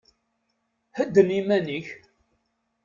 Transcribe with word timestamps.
Hedden 0.97 1.29
iman-ik! 1.39 1.87